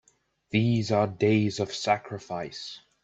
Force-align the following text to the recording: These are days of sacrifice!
These 0.49 0.91
are 0.91 1.05
days 1.05 1.59
of 1.59 1.71
sacrifice! 1.75 2.79